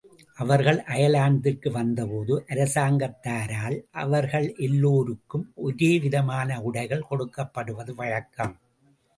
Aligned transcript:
அவர்கள் 0.37 0.79
அயர்லாந்திற்கு 0.87 1.69
வந்தபோது 1.71 2.35
அரசாங்கத்தாரால் 2.49 3.77
அவர்கள் 4.03 4.47
எல்லோருக்கும் 4.57 5.45
ஒரே 5.59 5.91
விதமான 5.99 6.59
உடைகள் 6.61 7.07
கொடுக்கப்படுவது 7.09 7.93
வழக்கம். 7.95 8.55